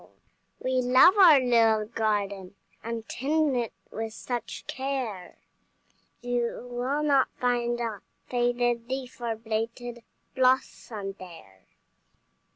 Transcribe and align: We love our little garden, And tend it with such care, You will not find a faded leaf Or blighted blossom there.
We 0.59 0.81
love 0.81 1.15
our 1.19 1.39
little 1.39 1.85
garden, 1.85 2.55
And 2.83 3.07
tend 3.07 3.55
it 3.55 3.71
with 3.91 4.13
such 4.15 4.65
care, 4.65 5.37
You 6.21 6.67
will 6.71 7.03
not 7.03 7.27
find 7.39 7.79
a 7.79 8.01
faded 8.27 8.89
leaf 8.89 9.21
Or 9.21 9.35
blighted 9.35 10.01
blossom 10.33 11.13
there. 11.19 11.67